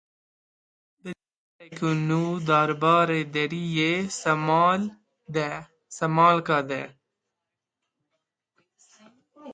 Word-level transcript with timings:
Biryareke 1.03 1.89
nû 2.07 2.21
derbarê 2.47 3.21
deriyê 3.33 3.93
Sêmalka 5.95 6.59
de. 6.69 6.83